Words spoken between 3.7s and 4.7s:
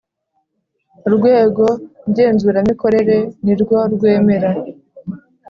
rwemera